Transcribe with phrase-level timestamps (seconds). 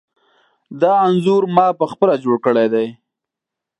[0.81, 2.87] دا انځور ما پخپله جوړ کړی دی.